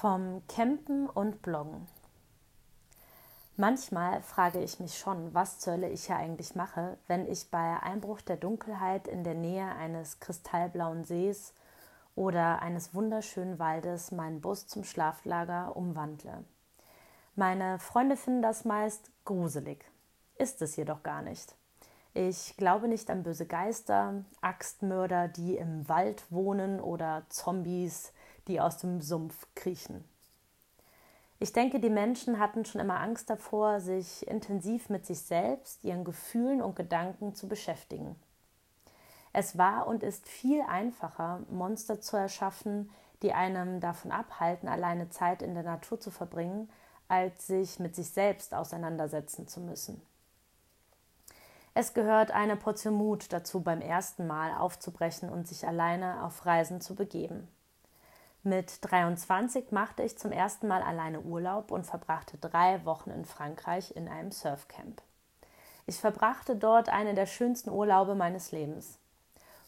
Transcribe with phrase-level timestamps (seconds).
[0.00, 1.88] Vom Campen und Bloggen.
[3.56, 7.80] Manchmal frage ich mich schon, was zur Hölle ich hier eigentlich mache, wenn ich bei
[7.80, 11.54] Einbruch der Dunkelheit in der Nähe eines kristallblauen Sees
[12.14, 16.44] oder eines wunderschönen Waldes meinen Bus zum Schlaflager umwandle.
[17.34, 19.82] Meine Freunde finden das meist gruselig.
[20.36, 21.54] Ist es jedoch gar nicht.
[22.12, 28.12] Ich glaube nicht an böse Geister, Axtmörder, die im Wald wohnen oder Zombies,
[28.48, 30.04] die aus dem Sumpf kriechen.
[31.38, 36.04] Ich denke, die Menschen hatten schon immer Angst davor, sich intensiv mit sich selbst, ihren
[36.04, 38.16] Gefühlen und Gedanken zu beschäftigen.
[39.34, 42.90] Es war und ist viel einfacher, Monster zu erschaffen,
[43.22, 46.70] die einem davon abhalten, alleine Zeit in der Natur zu verbringen,
[47.08, 50.00] als sich mit sich selbst auseinandersetzen zu müssen.
[51.74, 56.80] Es gehört eine Portion Mut dazu, beim ersten Mal aufzubrechen und sich alleine auf Reisen
[56.80, 57.46] zu begeben.
[58.46, 63.96] Mit 23 machte ich zum ersten Mal alleine Urlaub und verbrachte drei Wochen in Frankreich
[63.96, 65.02] in einem Surfcamp.
[65.86, 69.00] Ich verbrachte dort eine der schönsten Urlaube meines Lebens.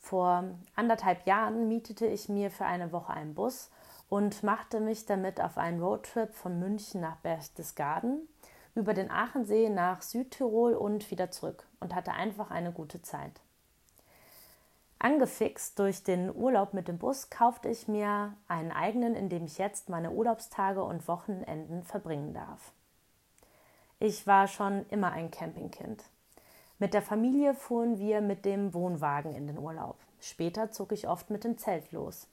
[0.00, 0.42] Vor
[0.74, 3.70] anderthalb Jahren mietete ich mir für eine Woche einen Bus
[4.08, 8.28] und machte mich damit auf einen Roadtrip von München nach Berchtesgaden,
[8.74, 13.40] über den Aachensee nach Südtirol und wieder zurück und hatte einfach eine gute Zeit.
[15.04, 19.58] Angefixt durch den Urlaub mit dem Bus kaufte ich mir einen eigenen, in dem ich
[19.58, 22.72] jetzt meine Urlaubstage und Wochenenden verbringen darf.
[23.98, 26.02] Ich war schon immer ein Campingkind.
[26.78, 29.98] Mit der Familie fuhren wir mit dem Wohnwagen in den Urlaub.
[30.20, 32.26] Später zog ich oft mit dem Zelt los.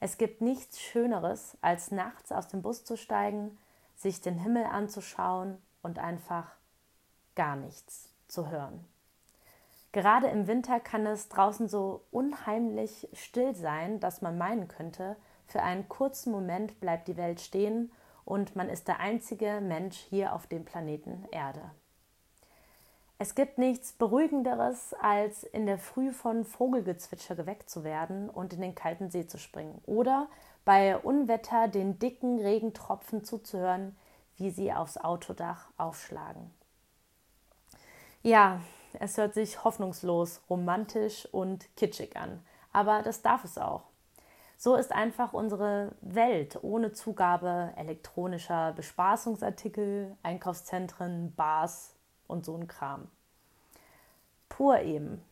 [0.00, 3.58] Es gibt nichts Schöneres, als nachts aus dem Bus zu steigen,
[3.96, 6.52] sich den Himmel anzuschauen und einfach
[7.34, 8.86] gar nichts zu hören.
[9.92, 15.62] Gerade im Winter kann es draußen so unheimlich still sein, dass man meinen könnte, für
[15.62, 17.90] einen kurzen Moment bleibt die Welt stehen
[18.26, 21.70] und man ist der einzige Mensch hier auf dem Planeten Erde.
[23.20, 28.60] Es gibt nichts Beruhigenderes, als in der Früh von Vogelgezwitscher geweckt zu werden und in
[28.60, 30.28] den kalten See zu springen oder
[30.64, 33.96] bei Unwetter den dicken Regentropfen zuzuhören,
[34.36, 36.52] wie sie aufs Autodach aufschlagen.
[38.22, 38.60] Ja,
[38.94, 43.84] es hört sich hoffnungslos, romantisch und kitschig an, aber das darf es auch.
[44.56, 51.94] So ist einfach unsere Welt ohne Zugabe elektronischer Bespaßungsartikel, Einkaufszentren, Bars
[52.26, 53.08] und so ein Kram.
[54.48, 55.22] Pur eben.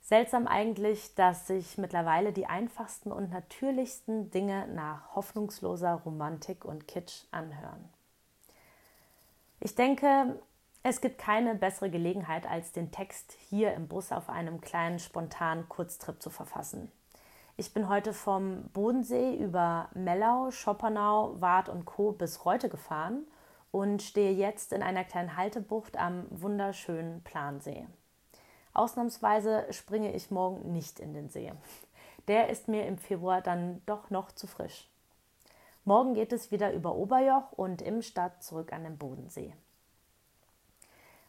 [0.00, 7.22] Seltsam eigentlich, dass sich mittlerweile die einfachsten und natürlichsten Dinge nach hoffnungsloser Romantik und Kitsch
[7.30, 7.88] anhören.
[9.60, 10.40] Ich denke,
[10.86, 15.66] es gibt keine bessere Gelegenheit, als den Text hier im Bus auf einem kleinen spontanen
[15.66, 16.92] Kurztrip zu verfassen.
[17.56, 22.12] Ich bin heute vom Bodensee über Mellau, Schoppernau, Wart und Co.
[22.12, 23.26] bis Reute gefahren
[23.72, 27.86] und stehe jetzt in einer kleinen Haltebucht am wunderschönen Plansee.
[28.74, 31.50] Ausnahmsweise springe ich morgen nicht in den See.
[32.28, 34.90] Der ist mir im Februar dann doch noch zu frisch.
[35.86, 39.54] Morgen geht es wieder über Oberjoch und im Stadt zurück an den Bodensee.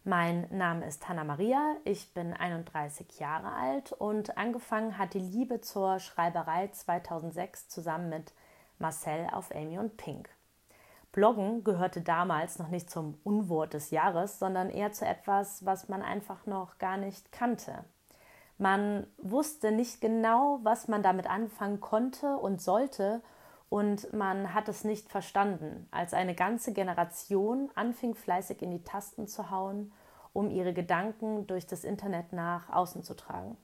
[0.07, 5.61] Mein Name ist Hanna Maria, ich bin 31 Jahre alt und angefangen hat die Liebe
[5.61, 8.31] zur Schreiberei 2006 zusammen mit
[8.77, 10.29] Marcel auf Amy und Pink.
[11.11, 16.03] Bloggen gehörte damals noch nicht zum Unwort des Jahres, sondern eher zu etwas, was man
[16.03, 17.83] einfach noch gar nicht kannte.
[18.59, 23.23] Man wusste nicht genau, was man damit anfangen konnte und sollte
[23.75, 29.27] und man hat es nicht verstanden, als eine ganze Generation anfing fleißig in die Tasten
[29.27, 29.91] zu hauen,
[30.31, 33.57] um ihre Gedanken durch das Internet nach außen zu tragen.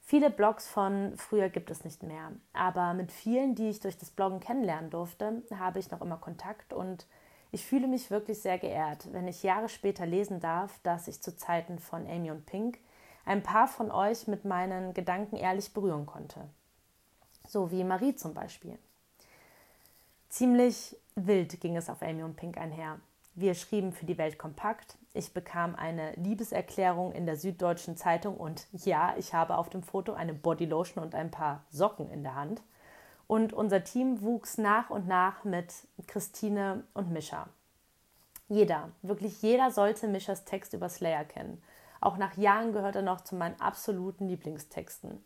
[0.00, 4.10] Viele Blogs von früher gibt es nicht mehr, aber mit vielen, die ich durch das
[4.10, 6.72] Bloggen kennenlernen durfte, habe ich noch immer Kontakt.
[6.72, 7.06] Und
[7.52, 11.36] ich fühle mich wirklich sehr geehrt, wenn ich Jahre später lesen darf, dass ich zu
[11.36, 12.80] Zeiten von Amy und Pink
[13.24, 16.48] ein paar von euch mit meinen Gedanken ehrlich berühren konnte
[17.54, 18.76] so wie Marie zum Beispiel.
[20.28, 22.98] Ziemlich wild ging es auf Amy und Pink einher.
[23.36, 24.98] Wir schrieben für die Welt kompakt.
[25.12, 30.12] Ich bekam eine Liebeserklärung in der Süddeutschen Zeitung und ja, ich habe auf dem Foto
[30.14, 32.60] eine Bodylotion und ein paar Socken in der Hand.
[33.28, 35.72] Und unser Team wuchs nach und nach mit
[36.08, 37.48] Christine und Mischa.
[38.48, 41.62] Jeder, wirklich jeder sollte Mischas Text über Slayer kennen.
[42.00, 45.24] Auch nach Jahren gehört er noch zu meinen absoluten Lieblingstexten.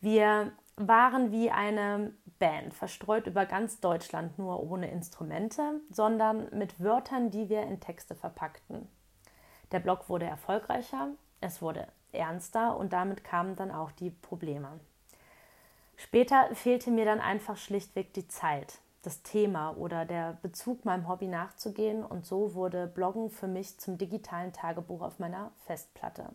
[0.00, 7.30] Wir waren wie eine Band, verstreut über ganz Deutschland, nur ohne Instrumente, sondern mit Wörtern,
[7.30, 8.86] die wir in Texte verpackten.
[9.72, 11.08] Der Blog wurde erfolgreicher,
[11.40, 14.80] es wurde ernster und damit kamen dann auch die Probleme.
[15.96, 21.26] Später fehlte mir dann einfach schlichtweg die Zeit, das Thema oder der Bezug meinem Hobby
[21.26, 26.30] nachzugehen und so wurde Bloggen für mich zum digitalen Tagebuch auf meiner Festplatte.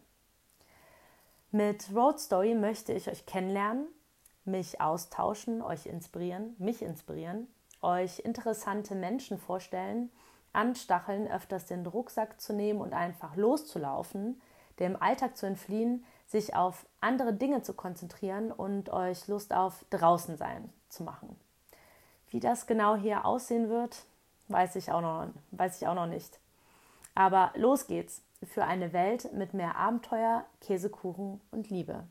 [1.51, 3.87] Mit Road Story möchte ich euch kennenlernen,
[4.45, 7.47] mich austauschen, euch inspirieren, mich inspirieren,
[7.81, 10.11] euch interessante Menschen vorstellen,
[10.53, 14.41] anstacheln, öfters den Rucksack zu nehmen und einfach loszulaufen,
[14.79, 20.37] dem Alltag zu entfliehen, sich auf andere Dinge zu konzentrieren und euch Lust auf draußen
[20.37, 21.39] sein zu machen.
[22.29, 24.05] Wie das genau hier aussehen wird,
[24.47, 26.39] weiß ich auch noch, weiß ich auch noch nicht.
[27.15, 32.05] Aber los geht's für eine Welt mit mehr Abenteuer, Käsekuchen und Liebe.